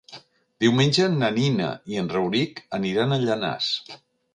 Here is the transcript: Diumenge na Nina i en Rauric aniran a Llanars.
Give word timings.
Diumenge 0.65 1.05
na 1.19 1.29
Nina 1.37 1.69
i 1.95 2.03
en 2.05 2.13
Rauric 2.17 2.67
aniran 2.83 3.15
a 3.15 3.25
Llanars. 3.27 3.75